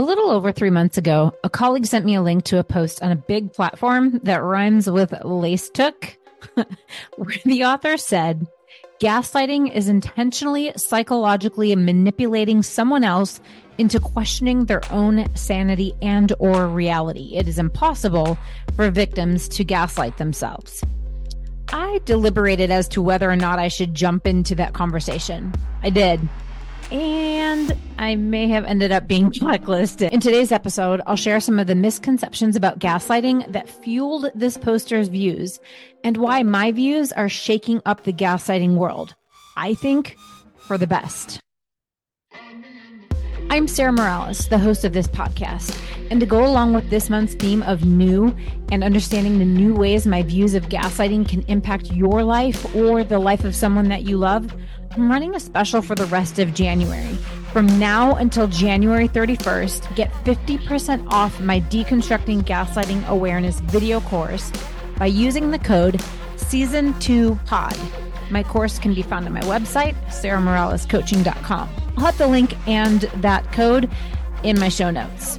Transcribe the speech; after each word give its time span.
A 0.00 0.10
little 0.10 0.30
over 0.30 0.50
three 0.50 0.70
months 0.70 0.96
ago, 0.96 1.34
a 1.44 1.50
colleague 1.50 1.84
sent 1.84 2.06
me 2.06 2.14
a 2.14 2.22
link 2.22 2.44
to 2.44 2.58
a 2.58 2.64
post 2.64 3.02
on 3.02 3.12
a 3.12 3.16
big 3.16 3.52
platform 3.52 4.18
that 4.22 4.42
rhymes 4.42 4.88
with 4.88 5.12
lace 5.22 5.68
took, 5.68 6.16
where 6.54 7.36
the 7.44 7.64
author 7.64 7.98
said, 7.98 8.46
Gaslighting 8.98 9.70
is 9.70 9.90
intentionally 9.90 10.72
psychologically 10.74 11.76
manipulating 11.76 12.62
someone 12.62 13.04
else 13.04 13.42
into 13.76 14.00
questioning 14.00 14.64
their 14.64 14.80
own 14.90 15.26
sanity 15.36 15.92
and 16.00 16.32
or 16.38 16.66
reality. 16.66 17.36
It 17.36 17.46
is 17.46 17.58
impossible 17.58 18.38
for 18.76 18.90
victims 18.90 19.48
to 19.48 19.64
gaslight 19.64 20.16
themselves. 20.16 20.82
I 21.74 22.00
deliberated 22.06 22.70
as 22.70 22.88
to 22.88 23.02
whether 23.02 23.30
or 23.30 23.36
not 23.36 23.58
I 23.58 23.68
should 23.68 23.94
jump 23.94 24.26
into 24.26 24.54
that 24.54 24.72
conversation. 24.72 25.52
I 25.82 25.90
did 25.90 26.26
and 26.90 27.76
I 27.98 28.16
may 28.16 28.48
have 28.48 28.64
ended 28.64 28.92
up 28.92 29.06
being 29.06 29.28
blacklisted. 29.40 30.12
In 30.12 30.20
today's 30.20 30.52
episode, 30.52 31.00
I'll 31.06 31.16
share 31.16 31.40
some 31.40 31.58
of 31.58 31.66
the 31.66 31.74
misconceptions 31.74 32.56
about 32.56 32.78
gaslighting 32.78 33.52
that 33.52 33.68
fueled 33.68 34.30
this 34.34 34.56
poster's 34.56 35.08
views 35.08 35.60
and 36.02 36.16
why 36.16 36.42
my 36.42 36.72
views 36.72 37.12
are 37.12 37.28
shaking 37.28 37.80
up 37.86 38.04
the 38.04 38.12
gaslighting 38.12 38.74
world. 38.74 39.14
I 39.56 39.74
think 39.74 40.16
for 40.58 40.78
the 40.78 40.86
best. 40.86 41.40
I'm 43.50 43.66
Sarah 43.66 43.92
Morales, 43.92 44.48
the 44.48 44.58
host 44.58 44.84
of 44.84 44.92
this 44.92 45.08
podcast. 45.08 45.76
And 46.10 46.20
to 46.20 46.26
go 46.26 46.44
along 46.46 46.72
with 46.72 46.88
this 46.88 47.10
month's 47.10 47.34
theme 47.34 47.62
of 47.64 47.84
new 47.84 48.34
and 48.70 48.84
understanding 48.84 49.38
the 49.38 49.44
new 49.44 49.74
ways 49.74 50.06
my 50.06 50.22
views 50.22 50.54
of 50.54 50.68
gaslighting 50.68 51.28
can 51.28 51.42
impact 51.42 51.90
your 51.90 52.22
life 52.22 52.74
or 52.76 53.02
the 53.02 53.18
life 53.18 53.44
of 53.44 53.56
someone 53.56 53.88
that 53.88 54.02
you 54.02 54.16
love, 54.16 54.54
I'm 54.92 55.08
running 55.08 55.36
a 55.36 55.40
special 55.40 55.82
for 55.82 55.94
the 55.94 56.06
rest 56.06 56.40
of 56.40 56.52
January. 56.52 57.14
From 57.52 57.78
now 57.78 58.16
until 58.16 58.48
January 58.48 59.08
31st, 59.08 59.94
get 59.94 60.10
50% 60.24 61.06
off 61.12 61.40
my 61.40 61.60
Deconstructing 61.60 62.42
Gaslighting 62.42 63.06
Awareness 63.06 63.60
video 63.60 64.00
course 64.00 64.50
by 64.98 65.06
using 65.06 65.52
the 65.52 65.60
code 65.60 66.00
Season2Pod. 66.36 68.30
My 68.32 68.42
course 68.42 68.80
can 68.80 68.92
be 68.92 69.02
found 69.02 69.26
on 69.26 69.32
my 69.32 69.40
website, 69.42 69.94
sarahmoralescoaching.com. 70.08 71.68
I'll 71.96 72.04
have 72.04 72.18
the 72.18 72.26
link 72.26 72.56
and 72.66 73.02
that 73.22 73.52
code 73.52 73.88
in 74.42 74.58
my 74.58 74.68
show 74.68 74.90
notes. 74.90 75.38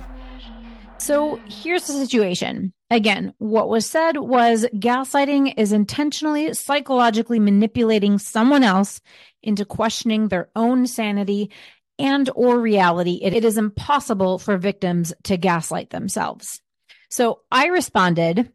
So 1.12 1.42
here's 1.50 1.88
the 1.88 1.94
situation. 1.94 2.72
Again, 2.90 3.34
what 3.38 3.67
was 3.67 3.86
said 3.86 4.16
was 4.16 4.66
gaslighting 4.73 5.56
is 5.58 5.73
intentionally 5.73 6.54
psychologically 6.54 7.38
manipulating 7.38 8.17
someone 8.17 8.64
else 8.64 9.02
into 9.44 9.66
questioning 9.66 10.30
their 10.30 10.48
own 10.56 10.88
sanity 10.88 11.52
and 12.00 12.30
or 12.34 12.62
reality. 12.62 13.20
It 13.22 13.44
is 13.44 13.58
impossible 13.58 14.39
for 14.39 14.56
victims 14.56 15.14
to 15.23 15.36
gaslight 15.36 15.89
themselves. 15.89 16.62
So 17.09 17.42
I 17.52 17.66
responded 17.66 18.50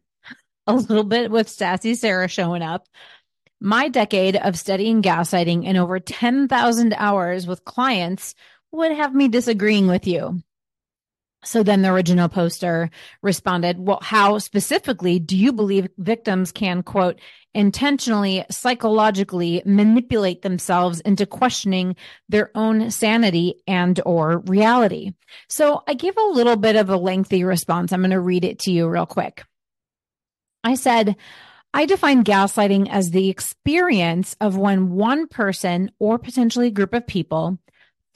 a 0.65 0.73
little 0.73 1.03
bit 1.03 1.29
with 1.29 1.49
Sassy 1.49 1.93
Sarah 1.93 2.27
showing 2.27 2.63
up. 2.63 2.87
My 3.61 3.87
decade 3.87 4.35
of 4.35 4.57
studying 4.57 5.03
gaslighting 5.03 5.67
and 5.67 5.77
over 5.77 5.99
10,000 5.99 6.93
hours 6.93 7.45
with 7.45 7.65
clients 7.65 8.33
would 8.71 8.93
have 8.93 9.13
me 9.13 9.27
disagreeing 9.27 9.85
with 9.85 10.07
you. 10.07 10.41
So 11.43 11.63
then 11.63 11.81
the 11.81 11.91
original 11.91 12.29
poster 12.29 12.89
responded, 13.21 13.77
well, 13.79 13.99
how 14.01 14.39
specifically 14.39 15.19
do 15.19 15.37
you 15.37 15.53
believe 15.53 15.87
victims 15.97 16.51
can 16.51 16.81
quote, 16.81 17.19
intentionally, 17.53 18.43
psychologically 18.49 19.61
manipulate 19.65 20.41
themselves 20.41 20.99
into 21.01 21.25
questioning 21.25 21.95
their 22.27 22.49
own 22.55 22.89
sanity 22.89 23.61
and 23.67 23.99
or 24.05 24.39
reality? 24.39 25.13
So 25.47 25.83
I 25.87 25.93
gave 25.93 26.17
a 26.17 26.31
little 26.33 26.57
bit 26.57 26.75
of 26.75 26.89
a 26.89 26.97
lengthy 26.97 27.43
response. 27.43 27.93
I'm 27.93 28.01
going 28.01 28.11
to 28.11 28.19
read 28.19 28.43
it 28.43 28.59
to 28.59 28.71
you 28.71 28.87
real 28.87 29.05
quick. 29.05 29.43
I 30.63 30.75
said, 30.75 31.15
I 31.73 31.85
define 31.85 32.23
gaslighting 32.23 32.89
as 32.89 33.11
the 33.11 33.29
experience 33.29 34.35
of 34.41 34.57
when 34.57 34.91
one 34.91 35.27
person 35.27 35.91
or 35.99 36.17
potentially 36.17 36.67
a 36.67 36.71
group 36.71 36.93
of 36.93 37.05
people 37.05 37.59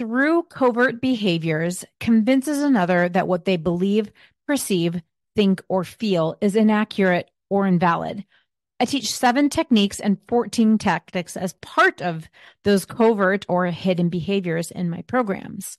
through 0.02 0.42
covert 0.50 1.00
behaviors 1.00 1.86
convinces 2.00 2.58
another 2.58 3.08
that 3.08 3.28
what 3.28 3.46
they 3.46 3.56
believe, 3.56 4.12
perceive, 4.48 5.00
think, 5.36 5.62
or 5.70 5.84
feel 5.84 6.36
is 6.42 6.56
inaccurate 6.56 7.30
or 7.52 7.68
invalid. 7.68 8.26
I 8.80 8.86
teach 8.86 9.14
seven 9.14 9.48
techniques 9.48 10.00
and 10.00 10.18
14 10.28 10.80
tactics 10.80 11.38
as 11.38 11.54
part 11.62 12.02
of 12.02 12.28
those 12.64 12.84
covert 12.84 13.46
or 13.48 13.68
hidden 13.68 14.10
behaviors 14.10 14.72
in 14.72 14.90
my 14.90 15.04
programs. 15.04 15.78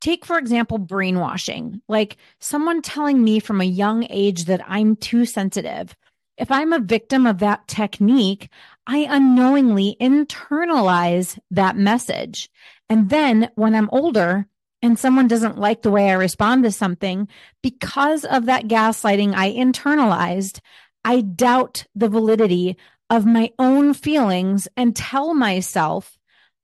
Take, 0.00 0.24
for 0.24 0.38
example, 0.38 0.78
brainwashing, 0.78 1.82
like 1.86 2.16
someone 2.38 2.80
telling 2.80 3.22
me 3.22 3.40
from 3.40 3.60
a 3.60 3.64
young 3.64 4.06
age 4.08 4.46
that 4.46 4.62
I'm 4.66 4.96
too 4.96 5.26
sensitive. 5.26 5.94
If 6.38 6.50
I'm 6.50 6.72
a 6.72 6.78
victim 6.78 7.26
of 7.26 7.40
that 7.40 7.68
technique, 7.68 8.48
I 8.86 9.06
unknowingly 9.10 9.98
internalize 10.00 11.38
that 11.50 11.76
message. 11.76 12.48
And 12.90 13.08
then 13.08 13.50
when 13.54 13.74
I'm 13.74 13.88
older 13.90 14.46
and 14.82 14.98
someone 14.98 15.28
doesn't 15.28 15.58
like 15.58 15.82
the 15.82 15.90
way 15.90 16.10
I 16.10 16.14
respond 16.14 16.64
to 16.64 16.72
something, 16.72 17.28
because 17.62 18.24
of 18.24 18.46
that 18.46 18.64
gaslighting 18.64 19.32
I 19.34 19.52
internalized, 19.52 20.60
I 21.04 21.20
doubt 21.20 21.86
the 21.94 22.08
validity 22.08 22.76
of 23.08 23.24
my 23.24 23.52
own 23.58 23.94
feelings 23.94 24.68
and 24.76 24.94
tell 24.94 25.34
myself 25.34 26.18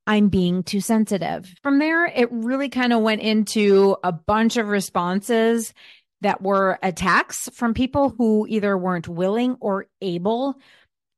I'm 0.07 0.29
being 0.29 0.63
too 0.63 0.81
sensitive. 0.81 1.53
From 1.63 1.79
there, 1.79 2.07
it 2.07 2.31
really 2.31 2.69
kind 2.69 2.93
of 2.93 3.03
went 3.03 3.23
into 3.23 3.97
a 4.05 4.13
bunch 4.13 4.57
of 4.57 4.69
responses 4.69 5.75
that 6.21 6.43
were 6.43 6.79
attacks 6.83 7.49
from 7.53 7.75
people 7.75 8.11
who 8.11 8.47
either 8.49 8.77
weren't 8.77 9.09
willing 9.09 9.57
or 9.61 9.87
able 10.01 10.55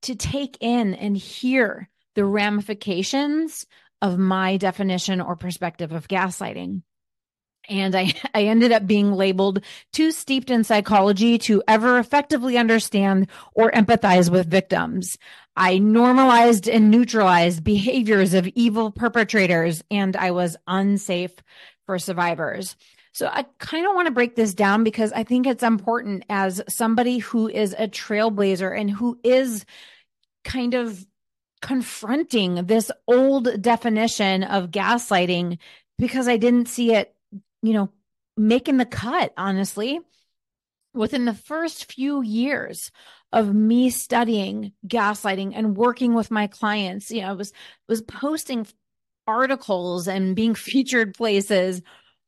to 0.02 0.14
take 0.14 0.56
in 0.60 0.94
and 0.94 1.16
hear 1.16 1.88
the 2.14 2.24
ramifications 2.24 3.66
of 4.00 4.18
my 4.18 4.56
definition 4.56 5.20
or 5.20 5.36
perspective 5.36 5.92
of 5.92 6.08
gaslighting. 6.08 6.82
And 7.68 7.94
I, 7.94 8.14
I 8.34 8.44
ended 8.44 8.72
up 8.72 8.86
being 8.86 9.12
labeled 9.12 9.64
too 9.92 10.12
steeped 10.12 10.50
in 10.50 10.64
psychology 10.64 11.38
to 11.38 11.62
ever 11.68 11.98
effectively 11.98 12.56
understand 12.56 13.28
or 13.54 13.70
empathize 13.70 14.30
with 14.30 14.50
victims. 14.50 15.18
I 15.56 15.78
normalized 15.78 16.68
and 16.68 16.90
neutralized 16.90 17.64
behaviors 17.64 18.32
of 18.32 18.46
evil 18.48 18.92
perpetrators, 18.92 19.82
and 19.90 20.16
I 20.16 20.30
was 20.30 20.56
unsafe 20.68 21.34
for 21.86 21.98
survivors. 21.98 22.76
So 23.12 23.26
I 23.26 23.44
kind 23.58 23.84
of 23.84 23.96
want 23.96 24.06
to 24.06 24.12
break 24.12 24.36
this 24.36 24.54
down 24.54 24.84
because 24.84 25.12
I 25.12 25.24
think 25.24 25.46
it's 25.46 25.64
important 25.64 26.24
as 26.28 26.62
somebody 26.68 27.18
who 27.18 27.48
is 27.48 27.74
a 27.76 27.88
trailblazer 27.88 28.78
and 28.78 28.88
who 28.88 29.18
is 29.24 29.64
kind 30.44 30.74
of 30.74 31.04
confronting 31.60 32.66
this 32.66 32.90
old 33.06 33.60
definition 33.60 34.42
of 34.44 34.70
gaslighting 34.70 35.58
because 35.98 36.28
I 36.28 36.36
didn't 36.36 36.68
see 36.68 36.94
it, 36.94 37.14
you 37.62 37.72
know, 37.72 37.90
making 38.36 38.76
the 38.76 38.86
cut, 38.86 39.32
honestly. 39.36 40.00
Within 40.94 41.26
the 41.26 41.34
first 41.34 41.92
few 41.92 42.22
years 42.22 42.90
of 43.32 43.54
me 43.54 43.90
studying 43.90 44.72
gaslighting 44.86 45.52
and 45.54 45.76
working 45.76 46.14
with 46.14 46.30
my 46.30 46.46
clients, 46.46 47.10
you 47.10 47.20
know, 47.20 47.28
I 47.28 47.32
was 47.32 47.52
was 47.88 48.02
posting 48.02 48.66
articles 49.26 50.08
and 50.08 50.34
being 50.34 50.54
featured 50.56 51.14
places 51.14 51.82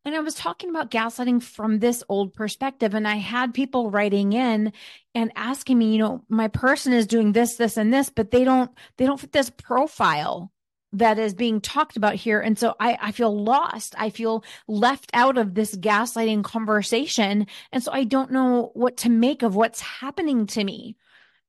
and 0.05 0.15
I 0.15 0.21
was 0.21 0.35
talking 0.35 0.71
about 0.71 0.91
gaslighting 0.91 1.43
from 1.43 1.79
this 1.79 2.03
old 2.09 2.33
perspective. 2.33 2.95
And 2.95 3.07
I 3.07 3.17
had 3.17 3.53
people 3.53 3.91
writing 3.91 4.33
in 4.33 4.73
and 5.15 5.33
asking 5.37 5.79
me, 5.79 5.93
you 5.93 5.99
know, 5.99 6.25
my 6.29 6.49
person 6.49 6.93
is 6.93 7.07
doing 7.07 7.33
this, 7.33 7.57
this, 7.57 7.77
and 7.77 7.93
this, 7.93 8.09
but 8.09 8.31
they 8.31 8.45
don't, 8.45 8.71
they 8.97 9.05
don't 9.05 9.21
fit 9.21 9.33
this 9.33 9.51
profile 9.51 10.51
that 10.93 11.19
is 11.19 11.35
being 11.35 11.61
talked 11.61 11.97
about 11.97 12.15
here. 12.15 12.41
And 12.41 12.59
so 12.59 12.75
I, 12.81 12.99
I 13.01 13.13
feel 13.13 13.45
lost. 13.45 13.95
I 13.99 14.11
feel 14.11 14.43
left 14.67 15.11
out 15.13 15.37
of 15.37 15.55
this 15.55 15.77
gaslighting 15.77 16.45
conversation. 16.45 17.47
And 17.71 17.83
so 17.83 17.93
I 17.93 18.05
don't 18.05 18.33
know 18.33 18.71
what 18.75 18.97
to 18.99 19.11
make 19.11 19.43
of 19.43 19.55
what's 19.55 19.81
happening 19.81 20.47
to 20.49 20.65
me. 20.65 20.97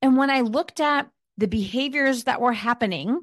And 0.02 0.18
when 0.18 0.30
I 0.30 0.42
looked 0.42 0.80
at 0.80 1.10
the 1.38 1.48
behaviors 1.48 2.26
that 2.26 2.42
were 2.42 2.54
happening, 2.54 3.22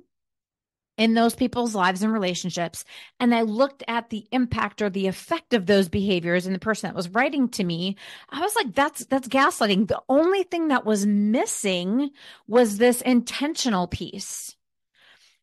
in 0.98 1.14
those 1.14 1.34
people's 1.34 1.74
lives 1.74 2.02
and 2.02 2.12
relationships. 2.12 2.84
And 3.20 3.34
I 3.34 3.42
looked 3.42 3.84
at 3.88 4.10
the 4.10 4.26
impact 4.32 4.82
or 4.82 4.90
the 4.90 5.06
effect 5.06 5.54
of 5.54 5.64
those 5.64 5.88
behaviors 5.88 6.46
in 6.46 6.52
the 6.52 6.58
person 6.58 6.88
that 6.88 6.96
was 6.96 7.08
writing 7.08 7.48
to 7.50 7.64
me. 7.64 7.96
I 8.28 8.40
was 8.40 8.54
like, 8.56 8.74
that's, 8.74 9.06
that's 9.06 9.28
gaslighting. 9.28 9.86
The 9.86 10.02
only 10.08 10.42
thing 10.42 10.68
that 10.68 10.84
was 10.84 11.06
missing 11.06 12.10
was 12.48 12.76
this 12.76 13.00
intentional 13.00 13.86
piece. 13.86 14.56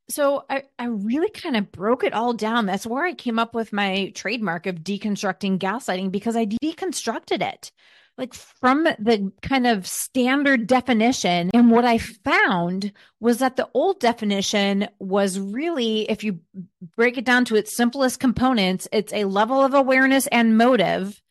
So 0.10 0.44
I, 0.50 0.64
I 0.78 0.86
really 0.86 1.30
kind 1.30 1.56
of 1.56 1.72
broke 1.72 2.04
it 2.04 2.14
all 2.14 2.34
down. 2.34 2.68
That's 2.68 2.86
where 2.86 3.06
I 3.06 3.14
came 3.14 3.40
up 3.40 3.56
with 3.56 3.74
my 3.74 4.12
trademark 4.14 4.68
of 4.68 4.84
deconstructing 4.84 5.58
gaslighting 5.58 6.12
because 6.12 6.36
I 6.36 6.46
deconstructed 6.46 7.42
it 7.42 7.72
like 8.18 8.34
from 8.34 8.84
the 8.84 9.32
kind 9.42 9.68
of 9.68 9.86
standard 9.86 10.68
definition. 10.68 11.50
And 11.54 11.70
what 11.70 11.86
I 11.86 11.98
found 11.98 12.94
was 13.20 13.40
that 13.40 13.58
the 13.58 13.70
old 13.74 14.00
definition 14.00 14.88
was 15.00 15.40
really, 15.40 16.10
if 16.10 16.24
you 16.24 16.40
break 16.96 17.18
it 17.18 17.26
down 17.26 17.46
to 17.46 17.56
its 17.56 17.76
simplest 17.76 18.20
components, 18.20 18.88
it's 18.92 19.14
a 19.14 19.26
level 19.26 19.62
of 19.62 19.74
awareness 19.74 20.28
and 20.28 20.58
motive 20.58 21.22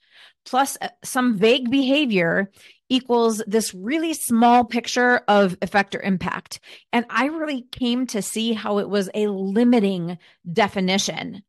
plus 0.45 0.77
uh, 0.81 0.89
some 1.03 1.37
vague 1.37 1.71
behavior 1.71 2.51
equals 2.89 3.43
this 3.47 3.75
really 3.75 4.13
small 4.13 4.65
picture 4.65 5.23
of 5.27 5.57
effect 5.63 5.95
or 5.95 6.03
impact. 6.03 6.61
And 6.93 7.07
I 7.09 7.27
really 7.27 7.63
came 7.73 8.07
to 8.09 8.21
see 8.21 8.53
how 8.53 8.79
it 8.79 8.89
was 8.89 9.09
a 9.15 9.27
limiting 9.29 10.19
definition. 10.51 11.43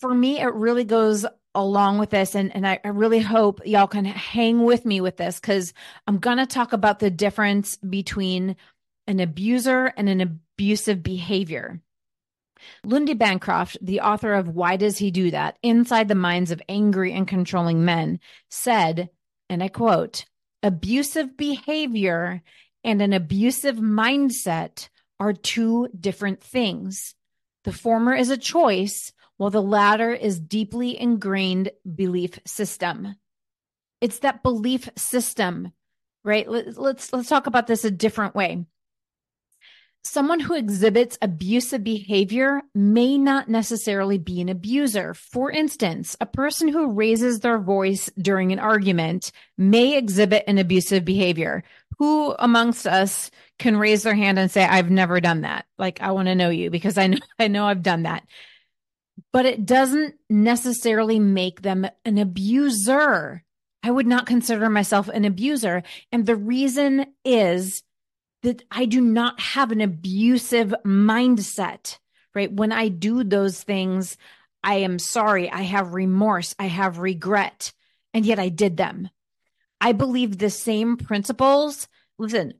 For 0.00 0.14
me, 0.14 0.40
it 0.40 0.54
really 0.54 0.84
goes 0.84 1.26
along 1.54 1.98
with 1.98 2.10
this 2.10 2.34
and, 2.34 2.54
and 2.54 2.66
I, 2.66 2.80
I 2.84 2.88
really 2.88 3.20
hope 3.20 3.66
y'all 3.66 3.86
can 3.86 4.04
hang 4.04 4.64
with 4.64 4.84
me 4.84 5.00
with 5.00 5.16
this 5.16 5.38
because 5.38 5.74
i'm 6.06 6.18
going 6.18 6.38
to 6.38 6.46
talk 6.46 6.72
about 6.72 6.98
the 6.98 7.10
difference 7.10 7.76
between 7.76 8.56
an 9.06 9.20
abuser 9.20 9.92
and 9.96 10.08
an 10.08 10.20
abusive 10.20 11.02
behavior 11.02 11.80
Lundy 12.84 13.14
Bancroft, 13.14 13.76
the 13.82 14.00
author 14.00 14.34
of 14.34 14.48
Why 14.48 14.76
Does 14.76 14.98
He 14.98 15.10
Do 15.10 15.32
That? 15.32 15.58
Inside 15.62 16.06
the 16.06 16.14
Minds 16.14 16.50
of 16.52 16.62
Angry 16.68 17.12
and 17.12 17.26
Controlling 17.26 17.84
Men, 17.84 18.20
said, 18.50 19.10
and 19.48 19.62
I 19.62 19.68
quote, 19.68 20.26
abusive 20.62 21.36
behavior 21.36 22.42
and 22.84 23.02
an 23.02 23.12
abusive 23.12 23.76
mindset 23.76 24.88
are 25.20 25.32
two 25.32 25.88
different 25.98 26.42
things. 26.42 27.14
The 27.64 27.72
former 27.72 28.14
is 28.14 28.30
a 28.30 28.36
choice, 28.36 29.12
while 29.42 29.50
the 29.50 29.60
latter 29.60 30.12
is 30.12 30.38
deeply 30.38 30.96
ingrained 30.96 31.72
belief 31.96 32.38
system. 32.46 33.16
It's 34.00 34.20
that 34.20 34.44
belief 34.44 34.88
system, 34.96 35.72
right? 36.22 36.48
Let's 36.48 37.12
let's, 37.12 37.28
talk 37.28 37.48
about 37.48 37.66
this 37.66 37.84
a 37.84 37.90
different 37.90 38.36
way. 38.36 38.64
Someone 40.04 40.38
who 40.38 40.54
exhibits 40.54 41.18
abusive 41.20 41.82
behavior 41.82 42.62
may 42.72 43.18
not 43.18 43.48
necessarily 43.48 44.16
be 44.16 44.40
an 44.40 44.48
abuser. 44.48 45.12
For 45.12 45.50
instance, 45.50 46.16
a 46.20 46.26
person 46.26 46.68
who 46.68 46.92
raises 46.92 47.40
their 47.40 47.58
voice 47.58 48.08
during 48.16 48.52
an 48.52 48.60
argument 48.60 49.32
may 49.58 49.98
exhibit 49.98 50.44
an 50.46 50.58
abusive 50.58 51.04
behavior. 51.04 51.64
Who 51.98 52.32
amongst 52.38 52.86
us 52.86 53.32
can 53.58 53.76
raise 53.76 54.04
their 54.04 54.14
hand 54.14 54.38
and 54.38 54.52
say, 54.52 54.64
I've 54.64 54.90
never 54.90 55.20
done 55.20 55.40
that? 55.40 55.66
Like, 55.78 56.00
I 56.00 56.12
want 56.12 56.28
to 56.28 56.36
know 56.36 56.50
you 56.50 56.70
because 56.70 56.96
I 56.96 57.08
know, 57.08 57.18
I 57.40 57.48
know 57.48 57.66
I've 57.66 57.82
done 57.82 58.04
that 58.04 58.22
but 59.32 59.46
it 59.46 59.66
doesn't 59.66 60.14
necessarily 60.28 61.18
make 61.18 61.62
them 61.62 61.86
an 62.04 62.18
abuser. 62.18 63.44
I 63.82 63.90
would 63.90 64.06
not 64.06 64.26
consider 64.26 64.68
myself 64.70 65.08
an 65.08 65.24
abuser. 65.24 65.82
And 66.10 66.24
the 66.24 66.36
reason 66.36 67.06
is 67.24 67.82
that 68.42 68.62
I 68.70 68.86
do 68.86 69.00
not 69.00 69.40
have 69.40 69.72
an 69.72 69.80
abusive 69.80 70.74
mindset, 70.84 71.98
right? 72.34 72.52
When 72.52 72.72
I 72.72 72.88
do 72.88 73.24
those 73.24 73.62
things, 73.62 74.16
I 74.62 74.76
am 74.76 74.98
sorry. 74.98 75.50
I 75.50 75.62
have 75.62 75.94
remorse. 75.94 76.54
I 76.58 76.66
have 76.66 76.98
regret. 76.98 77.72
And 78.14 78.26
yet 78.26 78.38
I 78.38 78.48
did 78.48 78.76
them. 78.76 79.08
I 79.80 79.92
believe 79.92 80.38
the 80.38 80.50
same 80.50 80.96
principles. 80.96 81.88
Listen, 82.18 82.54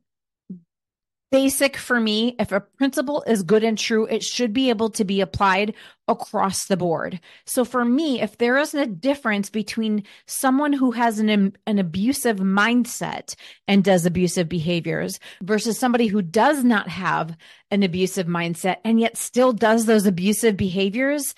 basic 1.33 1.79
for 1.79 1.99
me. 1.99 2.37
If 2.39 2.53
a 2.53 2.61
principle 2.61 3.25
is 3.27 3.43
good 3.43 3.65
and 3.65 3.77
true, 3.77 4.07
it 4.07 4.23
should 4.23 4.53
be 4.53 4.69
able 4.69 4.91
to 4.91 5.05
be 5.05 5.23
applied 5.23 5.75
across 6.07 6.67
the 6.67 6.77
board. 6.77 7.21
So 7.47 7.65
for 7.65 7.85
me, 7.85 8.21
if 8.21 8.37
there 8.37 8.59
isn't 8.59 8.79
a 8.79 8.87
difference 8.87 9.49
between 9.49 10.05
someone 10.27 10.75
who 10.75 10.91
has 10.91 11.19
an, 11.19 11.57
an 11.67 11.79
abusive 11.79 12.37
mindset 12.37 13.35
and 13.67 13.83
does 13.83 14.05
abusive 14.05 14.49
behaviors 14.49 15.19
versus 15.43 15.79
somebody 15.79 16.07
who 16.07 16.21
does 16.21 16.63
not 16.63 16.89
have 16.89 17.35
an 17.71 17.83
abusive 17.83 18.27
mindset 18.27 18.77
and 18.85 19.01
yet 19.01 19.17
still 19.17 19.53
does 19.53 19.87
those 19.87 20.05
abusive 20.05 20.57
behaviors, 20.57 21.35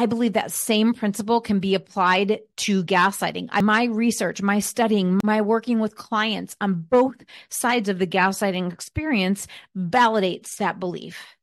I 0.00 0.06
believe 0.06 0.34
that 0.34 0.52
same 0.52 0.94
principle 0.94 1.40
can 1.40 1.58
be 1.58 1.74
applied 1.74 2.38
to 2.58 2.84
gaslighting. 2.84 3.48
My 3.64 3.84
research, 3.86 4.40
my 4.40 4.60
studying, 4.60 5.18
my 5.24 5.40
working 5.40 5.80
with 5.80 5.96
clients 5.96 6.54
on 6.60 6.86
both 6.88 7.16
sides 7.50 7.88
of 7.88 7.98
the 7.98 8.06
gaslighting 8.06 8.72
experience 8.72 9.48
validates 9.76 10.56
that 10.58 10.78
belief. 10.78 11.34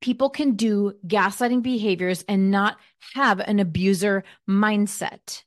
People 0.00 0.28
can 0.28 0.56
do 0.56 0.94
gaslighting 1.06 1.62
behaviors 1.62 2.24
and 2.26 2.50
not 2.50 2.78
have 3.14 3.38
an 3.38 3.60
abuser 3.60 4.24
mindset. 4.50 5.44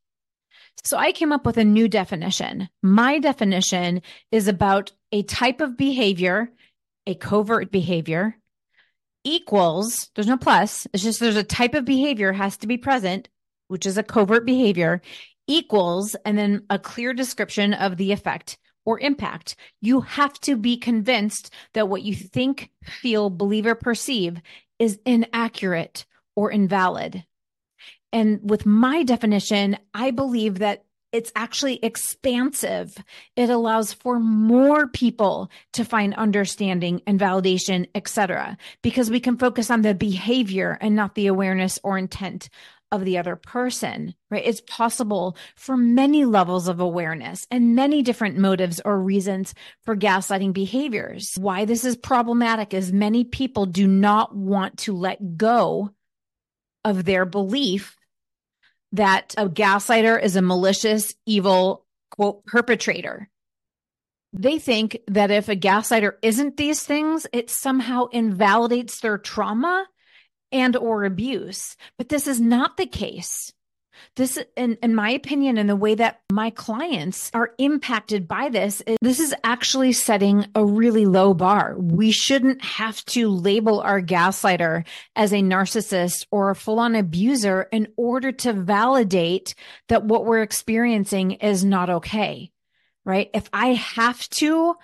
So 0.85 0.95
I 0.95 1.11
came 1.11 1.33
up 1.33 1.45
with 1.45 1.57
a 1.57 1.65
new 1.65 1.89
definition. 1.89 2.69
My 2.81 3.19
definition 3.19 4.03
is 4.31 4.47
about 4.47 4.93
a 5.11 5.23
type 5.23 5.59
of 5.59 5.75
behavior, 5.75 6.53
a 7.05 7.13
covert 7.13 7.73
behavior, 7.73 8.37
equals, 9.23 10.09
there's 10.15 10.27
no 10.27 10.37
plus, 10.37 10.87
it's 10.93 11.03
just 11.03 11.19
there's 11.19 11.35
a 11.35 11.43
type 11.43 11.73
of 11.73 11.85
behavior 11.85 12.33
has 12.33 12.57
to 12.57 12.67
be 12.67 12.77
present, 12.77 13.29
which 13.67 13.85
is 13.85 13.97
a 13.97 14.03
covert 14.03 14.45
behavior, 14.45 15.01
equals, 15.47 16.15
and 16.25 16.37
then 16.37 16.63
a 16.69 16.79
clear 16.79 17.13
description 17.13 17.73
of 17.73 17.97
the 17.97 18.11
effect 18.11 18.57
or 18.85 18.99
impact. 18.99 19.55
You 19.81 20.01
have 20.01 20.33
to 20.41 20.55
be 20.55 20.77
convinced 20.77 21.53
that 21.73 21.89
what 21.89 22.01
you 22.01 22.15
think, 22.15 22.69
feel, 22.83 23.29
believe, 23.29 23.65
or 23.65 23.75
perceive 23.75 24.41
is 24.79 24.99
inaccurate 25.05 26.05
or 26.35 26.51
invalid. 26.51 27.25
And 28.11 28.39
with 28.49 28.65
my 28.65 29.03
definition, 29.03 29.77
I 29.93 30.11
believe 30.11 30.59
that 30.59 30.83
it's 31.11 31.31
actually 31.35 31.79
expansive. 31.83 32.95
It 33.35 33.49
allows 33.49 33.93
for 33.93 34.19
more 34.19 34.87
people 34.87 35.51
to 35.73 35.83
find 35.83 36.13
understanding 36.15 37.01
and 37.05 37.19
validation, 37.19 37.87
etc., 37.95 38.57
because 38.81 39.09
we 39.09 39.19
can 39.19 39.37
focus 39.37 39.69
on 39.69 39.81
the 39.81 39.93
behavior 39.93 40.77
and 40.81 40.95
not 40.95 41.15
the 41.15 41.27
awareness 41.27 41.79
or 41.83 41.97
intent 41.97 42.49
of 42.91 43.05
the 43.05 43.17
other 43.17 43.37
person, 43.37 44.13
right? 44.29 44.45
It's 44.45 44.61
possible 44.61 45.37
for 45.55 45.77
many 45.77 46.25
levels 46.25 46.67
of 46.67 46.81
awareness 46.81 47.47
and 47.49 47.75
many 47.75 48.01
different 48.01 48.37
motives 48.37 48.81
or 48.83 48.99
reasons 48.99 49.53
for 49.83 49.95
gaslighting 49.95 50.51
behaviors. 50.51 51.31
Why 51.37 51.63
this 51.63 51.85
is 51.85 51.95
problematic 51.95 52.73
is 52.73 52.91
many 52.91 53.23
people 53.23 53.65
do 53.65 53.87
not 53.87 54.35
want 54.35 54.79
to 54.79 54.93
let 54.93 55.37
go 55.37 55.91
of 56.83 57.05
their 57.05 57.25
belief 57.25 57.95
that 58.93 59.33
a 59.37 59.47
gaslighter 59.47 60.21
is 60.21 60.35
a 60.35 60.41
malicious, 60.41 61.13
evil, 61.25 61.85
quote, 62.11 62.45
perpetrator. 62.45 63.29
They 64.33 64.59
think 64.59 64.97
that 65.07 65.31
if 65.31 65.49
a 65.49 65.55
gaslighter 65.55 66.13
isn't 66.21 66.57
these 66.57 66.83
things, 66.83 67.27
it 67.33 67.49
somehow 67.49 68.07
invalidates 68.07 68.99
their 68.99 69.17
trauma 69.17 69.85
and 70.51 70.75
or 70.75 71.03
abuse. 71.03 71.75
But 71.97 72.09
this 72.09 72.27
is 72.27 72.39
not 72.39 72.77
the 72.77 72.85
case 72.85 73.51
this 74.15 74.39
in, 74.55 74.77
in 74.83 74.95
my 74.95 75.11
opinion 75.11 75.57
and 75.57 75.69
the 75.69 75.75
way 75.75 75.95
that 75.95 76.21
my 76.31 76.49
clients 76.49 77.31
are 77.33 77.53
impacted 77.57 78.27
by 78.27 78.49
this 78.49 78.81
is 78.81 78.97
this 79.01 79.19
is 79.19 79.33
actually 79.43 79.93
setting 79.93 80.45
a 80.55 80.65
really 80.65 81.05
low 81.05 81.33
bar. 81.33 81.75
We 81.77 82.11
shouldn't 82.11 82.63
have 82.63 83.03
to 83.05 83.29
label 83.29 83.81
our 83.81 84.01
gaslighter 84.01 84.85
as 85.15 85.31
a 85.31 85.37
narcissist 85.37 86.25
or 86.31 86.49
a 86.49 86.55
full-on 86.55 86.95
abuser 86.95 87.67
in 87.71 87.87
order 87.97 88.31
to 88.31 88.53
validate 88.53 89.55
that 89.87 90.05
what 90.05 90.25
we're 90.25 90.41
experiencing 90.41 91.31
is 91.31 91.63
not 91.65 91.89
okay 91.89 92.51
right? 93.05 93.29
If 93.33 93.49
i 93.53 93.73
have 93.73 94.27
to 94.29 94.75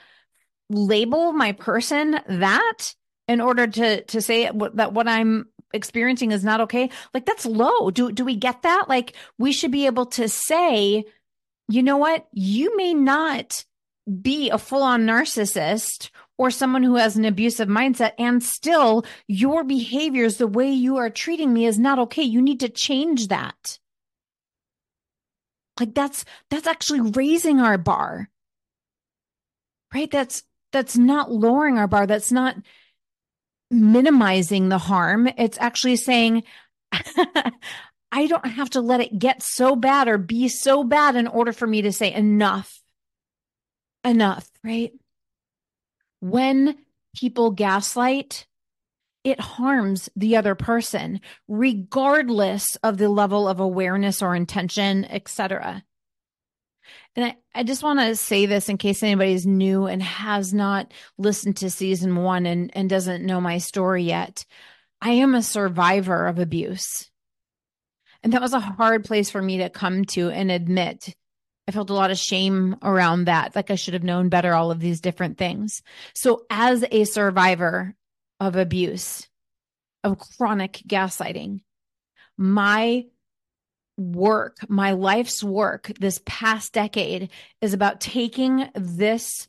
label 0.70 1.32
my 1.32 1.54
person 1.54 2.20
that 2.28 2.96
in 3.28 3.42
order 3.42 3.68
to 3.68 4.04
to 4.04 4.22
say 4.22 4.50
that 4.74 4.94
what 4.94 5.08
i'm 5.08 5.48
experiencing 5.74 6.32
is 6.32 6.44
not 6.44 6.62
okay 6.62 6.90
like 7.14 7.26
that's 7.26 7.46
low. 7.46 7.92
Do 7.92 8.12
do 8.12 8.26
we 8.26 8.36
get 8.36 8.62
that? 8.64 8.86
Like 8.88 9.14
we 9.38 9.52
should 9.52 9.72
be 9.72 9.86
able 9.86 10.06
to 10.08 10.28
say 10.30 11.06
you 11.70 11.84
know 11.84 11.98
what? 11.98 12.28
You 12.32 12.78
may 12.78 12.94
not 12.94 13.66
be 14.22 14.50
a 14.50 14.58
full-on 14.58 15.06
narcissist 15.06 16.12
or 16.38 16.50
someone 16.50 16.84
who 16.84 16.96
has 16.96 17.18
an 17.18 17.26
abusive 17.26 17.68
mindset 17.68 18.14
and 18.18 18.42
still 18.42 19.04
your 19.28 19.66
behaviors 19.66 20.38
the 20.38 20.48
way 20.48 20.72
you 20.72 20.96
are 20.96 21.10
treating 21.10 21.52
me 21.52 21.66
is 21.66 21.78
not 21.78 22.00
okay. 22.00 22.24
You 22.24 22.42
need 22.42 22.62
to 22.62 22.70
change 22.70 23.28
that. 23.28 23.80
Like 25.78 25.94
that's 25.94 26.24
that's 26.50 26.68
actually 26.68 27.02
raising 27.02 27.60
our 27.60 27.78
bar. 27.78 28.30
Right? 29.94 30.10
That's 30.10 30.44
that's 30.72 30.98
not 30.98 31.32
lowering 31.32 31.78
our 31.78 31.88
bar. 31.88 32.08
That's 32.08 32.32
not 32.32 32.56
minimizing 33.70 34.70
the 34.70 34.78
harm. 34.78 35.28
It's 35.38 35.58
actually 35.60 35.98
saying, 35.98 36.44
I 38.12 38.28
don't 38.28 38.46
have 38.46 38.70
to 38.72 38.82
let 38.82 39.02
it 39.02 39.20
get 39.20 39.44
so 39.44 39.76
bad 39.76 40.08
or 40.08 40.18
be 40.18 40.48
so 40.48 40.84
bad 40.84 41.16
in 41.16 41.28
order 41.28 41.52
for 41.52 41.68
me 41.68 41.82
to 41.84 41.92
say 41.92 42.14
enough. 42.14 42.82
Enough, 44.04 44.50
right? 44.64 44.92
When 46.20 46.78
people 47.16 47.52
gaslight, 47.52 48.48
it 49.24 49.40
harms 49.40 50.10
the 50.16 50.38
other 50.38 50.56
person, 50.56 51.20
regardless 51.48 52.78
of 52.78 52.98
the 52.98 53.10
level 53.10 53.48
of 53.48 53.60
awareness 53.60 54.22
or 54.22 54.36
intention, 54.36 55.04
etc. 55.06 55.84
And 57.18 57.26
I, 57.26 57.36
I 57.54 57.64
just 57.64 57.82
want 57.82 58.00
to 58.00 58.16
say 58.16 58.46
this 58.46 58.70
in 58.70 58.78
case 58.78 59.02
anybody's 59.02 59.48
new 59.48 59.88
and 59.88 60.04
has 60.04 60.54
not 60.54 60.94
listened 61.18 61.58
to 61.58 61.72
season 61.72 62.16
one 62.16 62.46
and, 62.46 62.70
and 62.76 62.88
doesn't 62.88 63.26
know 63.26 63.42
my 63.42 63.58
story 63.58 64.04
yet. 64.04 64.46
I 65.02 65.12
am 65.12 65.34
a 65.34 65.42
survivor 65.42 66.28
of 66.28 66.38
abuse. 66.38 67.10
And 68.22 68.34
that 68.34 68.42
was 68.42 68.54
a 68.54 68.60
hard 68.60 69.04
place 69.04 69.32
for 69.32 69.42
me 69.42 69.58
to 69.58 69.70
come 69.70 70.06
to 70.06 70.30
and 70.30 70.52
admit. 70.52 71.16
I 71.68 71.72
felt 71.72 71.90
a 71.90 71.94
lot 71.96 72.12
of 72.12 72.20
shame 72.20 72.76
around 72.84 73.26
that. 73.26 73.56
Like 73.56 73.72
I 73.72 73.76
should 73.76 73.96
have 73.96 74.04
known 74.04 74.30
better, 74.30 74.54
all 74.54 74.70
of 74.70 74.80
these 74.80 75.02
different 75.02 75.40
things. 75.40 75.82
So, 76.14 76.46
as 76.50 76.86
a 76.92 77.04
survivor 77.04 77.96
of 78.40 78.56
abuse, 78.56 79.28
of 80.04 80.20
chronic 80.20 80.82
gaslighting, 80.88 81.62
my 82.38 83.06
work, 83.98 84.58
my 84.70 84.92
life's 84.92 85.44
work 85.44 85.92
this 86.00 86.22
past 86.26 86.74
decade 86.74 87.30
is 87.62 87.74
about 87.74 88.00
taking 88.00 88.70
this 88.76 89.48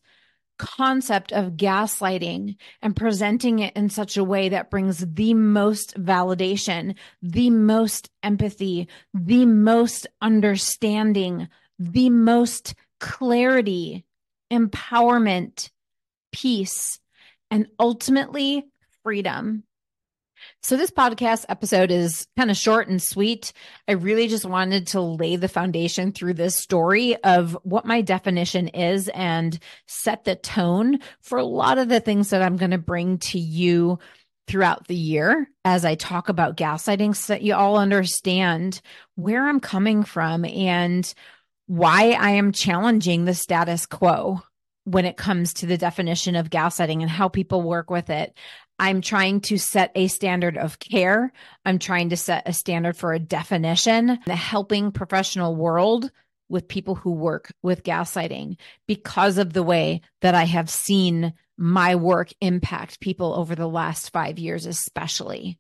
concept 0.59 1.33
of 1.33 1.53
gaslighting 1.53 2.57
and 2.83 2.97
presenting 2.97 3.61
it 3.61 3.77
in 3.77 3.89
such 3.89 4.17
a 4.17 4.25
way 4.25 4.49
that 4.49 4.71
brings 4.71 4.99
the 4.99 5.33
most 5.35 5.95
validation, 5.97 6.97
the 7.23 7.51
most 7.51 8.11
empathy, 8.23 8.89
the 9.15 9.47
most 9.47 10.07
understanding, 10.21 11.49
the 11.79 12.11
most 12.11 12.75
clarity, 12.99 14.05
empowerment, 14.53 15.71
peace, 16.33 16.99
and 17.51 17.69
ultimately 17.79 18.67
freedom 19.03 19.63
so, 20.61 20.77
this 20.77 20.91
podcast 20.91 21.45
episode 21.49 21.93
is 21.93 22.27
kind 22.37 22.51
of 22.51 22.57
short 22.57 22.89
and 22.89 23.01
sweet. 23.01 23.53
I 23.87 23.93
really 23.93 24.27
just 24.27 24.45
wanted 24.45 24.89
to 24.89 25.01
lay 25.01 25.37
the 25.37 25.49
foundation 25.49 26.13
through 26.13 26.35
this 26.35 26.57
story 26.57 27.17
of 27.23 27.57
what 27.63 27.87
my 27.87 28.01
definition 28.01 28.69
is 28.69 29.09
and 29.09 29.57
set 29.87 30.25
the 30.25 30.35
tone 30.35 30.99
for 31.21 31.39
a 31.39 31.45
lot 31.45 31.79
of 31.79 31.89
the 31.89 32.01
things 32.01 32.31
that 32.31 32.43
I'm 32.43 32.57
going 32.57 32.73
to 32.73 32.79
bring 32.79 33.19
to 33.19 33.39
you 33.39 34.01
throughout 34.49 34.89
the 34.89 34.97
year 34.97 35.49
as 35.65 35.85
I 35.85 35.95
talk 35.95 36.29
about 36.29 36.57
gaslighting 36.57 37.15
so 37.15 37.35
that 37.35 37.43
you 37.43 37.55
all 37.55 37.79
understand 37.79 38.81
where 39.15 39.47
I'm 39.47 39.61
coming 39.61 40.03
from 40.03 40.45
and 40.45 41.13
why 41.67 42.13
I 42.13 42.31
am 42.31 42.51
challenging 42.51 43.25
the 43.25 43.35
status 43.35 43.87
quo 43.87 44.43
when 44.85 45.05
it 45.05 45.19
comes 45.19 45.53
to 45.53 45.67
the 45.67 45.77
definition 45.77 46.35
of 46.35 46.49
gaslighting 46.49 47.03
and 47.03 47.11
how 47.11 47.29
people 47.29 47.61
work 47.61 47.91
with 47.91 48.09
it. 48.09 48.35
I'm 48.79 49.01
trying 49.01 49.41
to 49.43 49.59
set 49.59 49.91
a 49.95 50.09
standard 50.09 50.57
of 50.57 50.79
care. 50.79 51.33
I'm 51.65 51.79
trying 51.79 52.11
to 52.11 52.17
set 52.17 52.49
a 52.49 52.53
standard 52.53 52.97
for 52.97 53.13
a 53.13 53.19
definition, 53.19 54.19
the 54.25 54.37
helping 54.37 54.93
professional 54.93 55.57
world 55.57 56.11
with 56.49 56.69
people 56.69 56.95
who 56.95 57.13
work 57.13 57.53
with 57.63 57.83
gaslighting 57.83 58.57
because 58.87 59.39
of 59.39 59.53
the 59.53 59.63
way 59.63 60.01
that 60.23 60.35
I 60.35 60.45
have 60.45 60.71
seen 60.71 61.35
my 61.59 61.97
work 61.97 62.31
impact 62.41 63.01
people 63.01 63.35
over 63.35 63.55
the 63.55 63.69
last 63.69 64.11
five 64.11 64.39
years, 64.39 64.65
especially. 64.65 65.59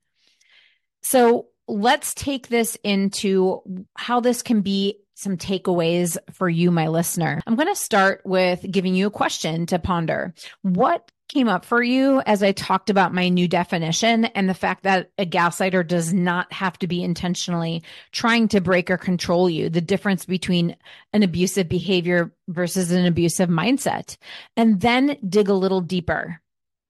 So 1.02 1.48
let's 1.66 2.14
take 2.14 2.48
this 2.48 2.76
into 2.82 3.62
how 3.96 4.20
this 4.20 4.42
can 4.42 4.62
be 4.62 5.00
some 5.14 5.36
takeaways 5.36 6.16
for 6.32 6.48
you, 6.48 6.70
my 6.70 6.86
listener. 6.86 7.40
I'm 7.46 7.56
going 7.56 7.68
to 7.68 7.74
start 7.74 8.22
with 8.24 8.64
giving 8.70 8.94
you 8.94 9.08
a 9.08 9.10
question 9.10 9.66
to 9.66 9.80
ponder. 9.80 10.32
What 10.62 11.10
came 11.28 11.48
up 11.48 11.64
for 11.64 11.82
you 11.82 12.22
as 12.26 12.42
I 12.42 12.52
talked 12.52 12.90
about 12.90 13.14
my 13.14 13.28
new 13.28 13.46
definition 13.46 14.24
and 14.26 14.48
the 14.48 14.54
fact 14.54 14.82
that 14.84 15.10
a 15.18 15.26
gaslighter 15.26 15.86
does 15.86 16.12
not 16.12 16.52
have 16.52 16.78
to 16.78 16.86
be 16.86 17.02
intentionally 17.02 17.82
trying 18.12 18.48
to 18.48 18.60
break 18.60 18.90
or 18.90 18.96
control 18.96 19.48
you, 19.48 19.68
the 19.68 19.80
difference 19.80 20.24
between 20.24 20.74
an 21.12 21.22
abusive 21.22 21.68
behavior 21.68 22.32
versus 22.48 22.90
an 22.90 23.04
abusive 23.04 23.50
mindset, 23.50 24.16
and 24.56 24.80
then 24.80 25.18
dig 25.28 25.48
a 25.48 25.54
little 25.54 25.82
deeper. 25.82 26.40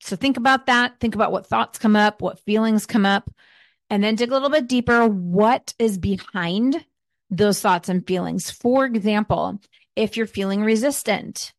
So 0.01 0.15
think 0.15 0.37
about 0.37 0.67
that. 0.67 1.01
Think 1.01 1.15
about 1.17 1.33
what 1.33 1.47
thoughts 1.47 1.79
come 1.79 1.97
up, 1.97 2.23
what 2.23 2.41
feelings 2.41 2.87
come 2.87 3.05
up, 3.05 3.31
and 3.91 4.03
then 4.03 4.15
dig 4.15 4.31
a 4.31 4.35
little 4.35 4.51
bit 4.51 4.69
deeper. 4.69 5.07
What 5.07 5.75
is 5.79 5.99
behind 5.99 6.85
those 7.29 7.61
thoughts 7.61 7.89
and 7.89 8.07
feelings? 8.07 8.51
For 8.51 8.85
example, 8.85 9.61
if 9.97 10.17
you're 10.17 10.27
feeling 10.27 10.63
resistant, 10.63 11.53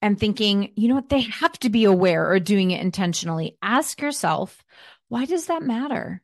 and 0.00 0.18
thinking, 0.18 0.72
you 0.76 0.88
know 0.88 0.94
what, 0.94 1.08
they 1.08 1.22
have 1.22 1.58
to 1.60 1.70
be 1.70 1.84
aware 1.84 2.30
or 2.30 2.38
doing 2.38 2.70
it 2.70 2.80
intentionally. 2.80 3.56
Ask 3.62 4.00
yourself, 4.00 4.64
why 5.08 5.24
does 5.24 5.46
that 5.46 5.62
matter? 5.62 6.22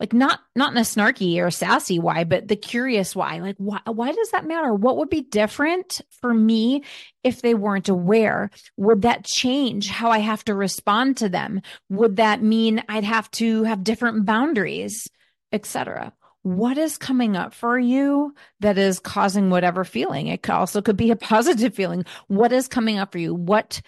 Like 0.00 0.12
not 0.12 0.38
not 0.54 0.70
in 0.70 0.78
a 0.78 0.82
snarky 0.82 1.38
or 1.38 1.50
sassy 1.50 1.98
why, 1.98 2.22
but 2.22 2.46
the 2.46 2.54
curious 2.54 3.16
why. 3.16 3.40
Like 3.40 3.56
why 3.58 3.80
why 3.84 4.12
does 4.12 4.30
that 4.30 4.46
matter? 4.46 4.72
What 4.72 4.96
would 4.98 5.10
be 5.10 5.22
different 5.22 6.00
for 6.20 6.32
me 6.32 6.84
if 7.24 7.42
they 7.42 7.54
weren't 7.54 7.88
aware? 7.88 8.50
Would 8.76 9.02
that 9.02 9.24
change 9.24 9.88
how 9.88 10.10
I 10.10 10.18
have 10.18 10.44
to 10.44 10.54
respond 10.54 11.16
to 11.16 11.28
them? 11.28 11.62
Would 11.88 12.16
that 12.16 12.42
mean 12.42 12.84
I'd 12.88 13.04
have 13.04 13.28
to 13.32 13.64
have 13.64 13.82
different 13.82 14.24
boundaries, 14.24 15.08
etc.? 15.50 16.12
What 16.42 16.78
is 16.78 16.96
coming 16.96 17.36
up 17.36 17.52
for 17.52 17.78
you 17.78 18.34
that 18.60 18.78
is 18.78 19.00
causing 19.00 19.50
whatever 19.50 19.84
feeling. 19.84 20.28
It 20.28 20.48
also 20.48 20.80
could 20.80 20.96
be 20.96 21.10
a 21.10 21.16
positive 21.34 21.74
feeling. 21.74 22.04
What 22.28 22.52
is 22.52 22.68
coming 22.68 22.98
up 22.98 23.12
for 23.12 23.18
you? 23.18 23.34
What 23.34 23.80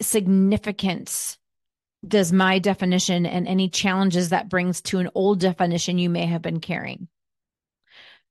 significance 0.00 1.38
does 2.06 2.32
my 2.32 2.58
definition 2.58 3.24
and 3.24 3.48
any 3.48 3.68
challenges 3.68 4.28
that 4.28 4.48
brings 4.48 4.80
to 4.82 4.98
an 4.98 5.08
old 5.14 5.40
definition 5.40 5.98
you 5.98 6.10
may 6.10 6.26
have 6.26 6.42
been 6.42 6.60
carrying? 6.60 7.08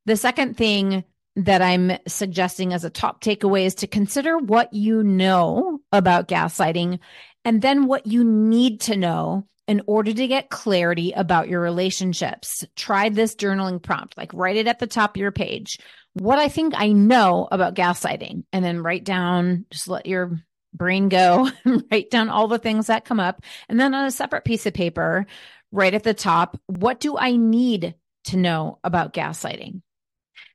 The 0.06 0.18
second 0.18 0.58
thing 0.58 1.04
that 1.36 1.62
I'm 1.62 1.98
suggesting 2.08 2.74
as 2.74 2.84
a 2.84 2.90
top 2.90 3.24
takeaway 3.24 3.66
is 3.66 3.76
to 3.76 3.88
consider 3.88 4.38
what 4.38 4.74
you 4.74 5.04
know 5.04 5.80
about 5.92 6.28
gaslighting 6.28 7.00
and 7.44 7.62
then 7.62 7.88
what 7.88 8.06
you 8.06 8.24
need 8.24 8.82
to 8.82 8.96
know 8.96 9.48
in 9.68 9.82
order 9.88 10.14
to 10.14 10.28
get 10.28 10.50
clarity 10.50 11.14
about 11.14 11.48
your 11.48 11.62
relationships. 11.62 12.66
Try 12.76 13.10
this 13.10 13.36
journaling 13.36 13.82
prompt, 13.82 14.18
like 14.18 14.34
write 14.34 14.58
it 14.58 14.68
at 14.68 14.80
the 14.80 14.88
top 14.88 15.16
of 15.16 15.22
your 15.22 15.32
page. 15.32 15.78
What 16.14 16.38
I 16.38 16.48
think 16.50 16.74
I 16.76 16.92
know 16.92 17.48
about 17.52 17.76
gaslighting, 17.76 18.44
and 18.52 18.64
then 18.64 18.84
write 18.84 19.04
down, 19.04 19.66
just 19.72 19.88
let 19.88 20.06
your 20.06 20.40
brain 20.74 21.10
go, 21.10 21.50
write 21.92 22.12
down 22.12 22.30
all 22.30 22.48
the 22.48 22.60
things 22.60 22.88
that 22.88 23.06
come 23.06 23.20
up. 23.20 23.42
And 23.70 23.80
then 23.80 23.94
on 23.94 24.06
a 24.06 24.12
separate 24.12 24.46
piece 24.46 24.66
of 24.66 24.74
paper, 24.74 25.26
right 25.72 25.94
at 25.94 26.04
the 26.04 26.14
top, 26.14 26.60
what 26.68 27.00
do 27.00 27.18
I 27.18 27.36
need 27.36 27.96
to 28.26 28.38
know 28.38 28.80
about 28.84 29.14
gaslighting? 29.14 29.82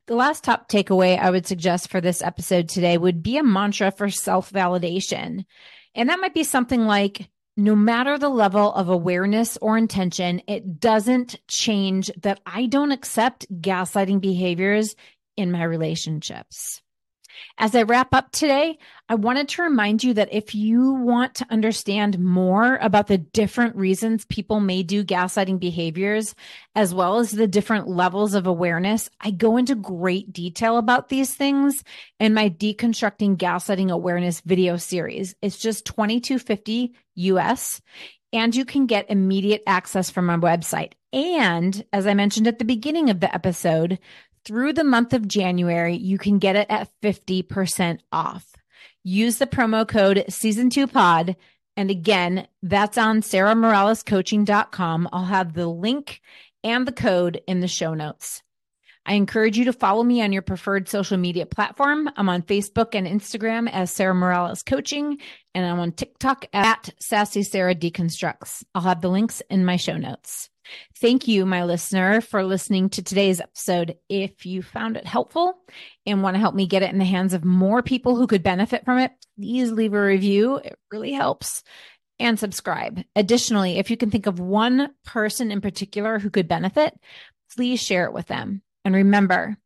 The 0.06 0.14
last 0.14 0.44
top 0.44 0.70
takeaway 0.70 1.18
I 1.18 1.30
would 1.30 1.46
suggest 1.46 1.90
for 1.90 2.00
this 2.00 2.22
episode 2.22 2.68
today 2.68 2.96
would 2.96 3.22
be 3.22 3.36
a 3.36 3.42
mantra 3.42 3.90
for 3.90 4.08
self 4.08 4.50
validation. 4.50 5.44
And 5.94 6.08
that 6.08 6.20
might 6.20 6.34
be 6.34 6.44
something 6.44 6.86
like, 6.86 7.28
no 7.58 7.74
matter 7.74 8.16
the 8.16 8.28
level 8.28 8.72
of 8.72 8.88
awareness 8.88 9.58
or 9.60 9.76
intention, 9.76 10.40
it 10.46 10.78
doesn't 10.78 11.34
change 11.48 12.08
that 12.22 12.38
I 12.46 12.66
don't 12.66 12.92
accept 12.92 13.50
gaslighting 13.60 14.20
behaviors 14.20 14.94
in 15.36 15.50
my 15.50 15.64
relationships. 15.64 16.80
As 17.59 17.75
I 17.75 17.83
wrap 17.83 18.14
up 18.14 18.30
today, 18.33 18.78
I 19.09 19.14
wanted 19.14 19.49
to 19.50 19.62
remind 19.62 20.04
you 20.04 20.14
that 20.14 20.33
if 20.33 20.54
you 20.54 20.92
want 20.92 21.35
to 21.37 21.47
understand 21.50 22.18
more 22.18 22.76
about 22.76 23.07
the 23.07 23.18
different 23.18 23.76
reasons 23.76 24.25
people 24.25 24.61
may 24.61 24.83
do 24.83 25.04
gaslighting 25.04 25.59
behaviors, 25.59 26.35
as 26.75 26.95
well 26.95 27.18
as 27.18 27.30
the 27.30 27.47
different 27.47 27.88
levels 27.88 28.35
of 28.35 28.47
awareness, 28.47 29.11
I 29.21 29.30
go 29.30 29.57
into 29.57 29.75
great 29.75 30.33
detail 30.33 30.78
about 30.78 31.09
these 31.09 31.35
things 31.35 31.83
in 32.21 32.35
my 32.35 32.50
Deconstructing 32.50 33.37
Gaslighting 33.37 33.90
Awareness 33.90 34.40
video 34.40 34.76
series. 34.76 35.35
It's 35.42 35.59
just 35.59 35.87
2250 35.87 36.95
US 37.14 37.80
and 38.33 38.54
you 38.54 38.64
can 38.64 38.87
get 38.87 39.11
immediate 39.11 39.62
access 39.66 40.11
from 40.11 40.26
my 40.26 40.37
website. 40.37 40.92
And 41.12 41.85
as 41.92 42.07
I 42.07 42.14
mentioned 42.14 42.47
at 42.47 42.59
the 42.59 42.64
beginning 42.64 43.09
of 43.09 43.21
the 43.21 43.35
episode, 43.35 43.99
through 44.45 44.73
the 44.73 44.85
month 44.85 45.12
of 45.12 45.28
January, 45.28 45.97
you 45.97 46.18
can 46.18 46.38
get 46.38 46.57
it 46.57 46.66
at 46.71 46.90
50% 47.02 48.00
off. 48.12 48.54
Use 49.04 49.38
the 49.38 49.47
promo 49.47 49.87
code 49.87 50.25
season 50.28 50.71
two 50.71 50.87
pod. 50.87 51.37
And 51.76 51.90
again, 51.90 52.49
that's 52.62 52.99
on 52.99 53.23
sarahmoralescoaching.com. 53.23 55.09
I'll 55.12 55.25
have 55.25 55.54
the 55.54 55.68
link 55.68 56.21
and 56.64 56.87
the 56.87 56.92
code 56.92 57.40
in 57.47 57.61
the 57.61 57.68
show 57.68 57.95
notes. 57.95 58.42
I 59.07 59.14
encourage 59.14 59.57
you 59.57 59.64
to 59.64 59.73
follow 59.73 60.02
me 60.02 60.21
on 60.21 60.33
your 60.33 60.42
preferred 60.42 60.87
social 60.87 61.16
media 61.16 61.47
platform. 61.47 62.11
I'm 62.16 62.28
on 62.28 62.42
Facebook 62.42 62.95
and 62.95 63.07
Instagram 63.07 63.71
as 63.73 63.90
Sarah 63.90 64.14
Morales 64.14 64.62
Coaching, 64.62 65.18
and 65.54 65.64
I'm 65.64 65.80
on 65.80 65.92
TikTok 65.92 66.45
at 66.52 66.90
Sassy 67.00 67.42
Sarah 67.42 67.75
Deconstructs. 67.75 68.64
I'll 68.75 68.83
have 68.83 69.00
the 69.00 69.09
links 69.09 69.40
in 69.49 69.64
my 69.64 69.76
show 69.76 69.97
notes. 69.97 70.50
Thank 71.00 71.28
you, 71.28 71.46
my 71.46 71.64
listener, 71.64 72.20
for 72.20 72.44
listening 72.44 72.90
to 72.90 73.02
today's 73.02 73.40
episode. 73.40 73.96
If 74.08 74.46
you 74.46 74.62
found 74.62 74.96
it 74.96 75.06
helpful 75.06 75.54
and 76.06 76.22
want 76.22 76.34
to 76.34 76.40
help 76.40 76.54
me 76.54 76.66
get 76.66 76.82
it 76.82 76.90
in 76.92 76.98
the 76.98 77.04
hands 77.04 77.34
of 77.34 77.44
more 77.44 77.82
people 77.82 78.16
who 78.16 78.26
could 78.26 78.42
benefit 78.42 78.84
from 78.84 78.98
it, 78.98 79.12
please 79.37 79.70
leave 79.70 79.94
a 79.94 80.02
review. 80.02 80.56
It 80.56 80.78
really 80.90 81.12
helps. 81.12 81.62
And 82.20 82.38
subscribe. 82.38 83.04
Additionally, 83.14 83.78
if 83.78 83.90
you 83.90 83.96
can 83.96 84.10
think 84.10 84.26
of 84.26 84.40
one 84.40 84.90
person 85.04 85.52
in 85.52 85.60
particular 85.60 86.18
who 86.18 86.30
could 86.30 86.48
benefit, 86.48 86.92
please 87.54 87.80
share 87.80 88.06
it 88.06 88.12
with 88.12 88.26
them. 88.26 88.62
And 88.84 88.94
remember, 88.94 89.56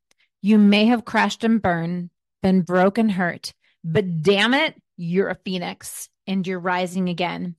you 0.43 0.59
may 0.59 0.85
have 0.87 1.07
crashed 1.07 1.45
and 1.45 1.63
burned, 1.63 2.11
been 2.43 2.61
broken, 2.61 3.09
hurt, 3.09 3.55
but 3.83 4.23
damn 4.23 4.53
it, 4.53 4.75
you're 4.99 5.31
a 5.31 5.39
phoenix 5.47 6.11
and 6.27 6.47
you're 6.47 6.61
rising 6.61 7.09
again. 7.09 7.57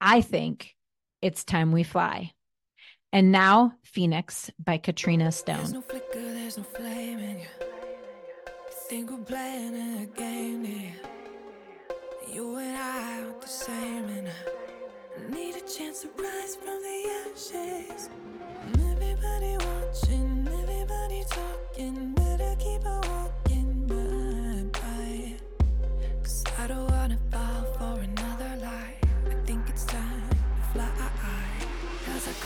I 0.00 0.20
think 0.20 0.74
it's 1.22 1.44
time 1.44 1.72
we 1.72 1.82
fly. 1.82 2.33
And 3.14 3.30
now, 3.30 3.74
Phoenix 3.84 4.50
by 4.58 4.76
Katrina 4.76 5.30
Stone. 5.30 5.70
No 5.70 5.80
flicker, 5.82 6.18
no 6.18 6.50
game. 10.16 10.92
You 12.28 12.56
and 12.56 12.76
I 12.76 13.22
are 13.22 13.40
the 13.40 13.46
same, 13.46 14.04
and 14.08 14.28
I 14.28 15.30
need 15.32 15.54
a 15.54 15.60
chance 15.60 16.00
to 16.00 16.08
rise 16.18 16.56
from 16.56 16.82
the 16.82 17.30
ashes. 17.30 18.10
Everybody 18.80 19.58
watching, 19.58 20.48
everybody 20.50 21.24
talking. 21.30 22.23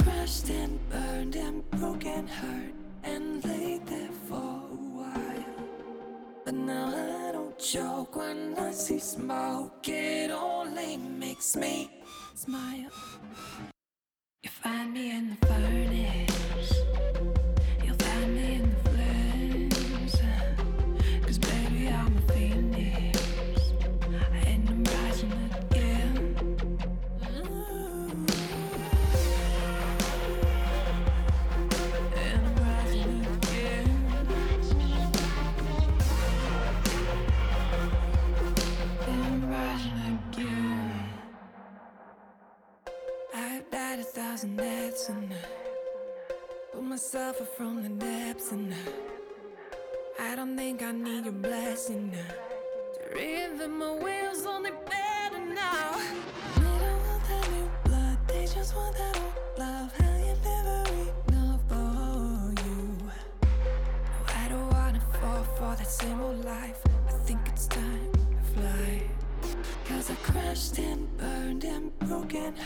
Crashed 0.08 0.48
and 0.48 0.78
burned 0.88 1.36
and 1.36 1.70
broke 1.72 2.06
and 2.06 2.28
hurt 2.28 2.74
and 3.04 3.44
laid 3.44 3.86
there 3.86 4.12
for 4.28 4.36
a 4.36 4.78
while. 4.96 5.44
But 6.44 6.54
now 6.54 6.86
I 7.28 7.32
don't 7.32 7.58
choke 7.58 8.16
when 8.16 8.54
I 8.58 8.70
see 8.72 8.98
smoke. 8.98 9.86
It 9.86 10.30
only 10.30 10.96
makes 10.96 11.56
me 11.56 11.90
smile. 12.34 12.90
You 14.42 14.50
find 14.50 14.94
me 14.94 15.10
in 15.10 15.36
the 15.40 15.46
furnace. 15.46 16.27
Thousand 44.38 44.56
deaths 44.56 45.08
and 45.08 45.32
I 45.32 46.32
put 46.72 46.84
myself 46.84 47.40
up 47.40 47.56
from 47.56 47.82
the 47.82 47.88
depths 47.88 48.52
and 48.52 48.72
I, 48.72 50.32
I 50.32 50.36
don't 50.36 50.56
think 50.56 50.80
I 50.80 50.92
need 50.92 51.24
your 51.24 51.32
blessing 51.32 52.12
now 52.12 52.34
to 52.94 53.16
reinvent 53.16 53.76
my 53.76 53.94
wheels 53.96 54.46
only 54.46 54.70
better 54.70 55.44
now. 55.44 55.90
They 56.54 56.62
don't 56.62 57.00
want 57.08 57.22
that 57.28 57.50
new 57.50 57.70
blood, 57.84 58.18
they 58.28 58.46
just 58.46 58.76
want 58.76 58.96
that 58.96 59.16
old 59.16 59.58
love. 59.58 59.92
Hell, 59.96 60.18
you 60.20 60.34
never 60.44 60.84
enough 61.32 61.60
for 61.68 62.62
you. 62.64 62.98
No, 63.02 64.34
I 64.36 64.48
don't 64.48 64.70
wanna 64.70 65.00
fall 65.20 65.42
for 65.56 65.74
that 65.74 65.88
same 65.88 66.20
old 66.20 66.44
life. 66.44 66.80
I 67.08 67.12
think 67.26 67.40
it's 67.48 67.66
time 67.66 68.12
to 68.12 68.52
fly. 68.54 69.02
Cause 69.86 70.12
I 70.12 70.14
crashed 70.30 70.78
and 70.78 71.16
burned 71.16 71.64
and 71.64 71.98
broke 71.98 72.34
and 72.34 72.56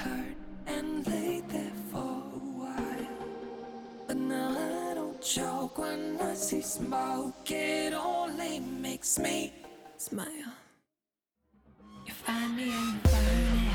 smoke. 6.61 7.51
It 7.51 7.95
only 7.95 8.61
makes 8.61 9.19
me 9.19 9.53
smile. 9.97 10.53
You 12.07 12.13
find 12.13 12.57
me 12.57 12.65
in 12.65 13.01
the 13.03 13.09
furnace. 13.09 13.72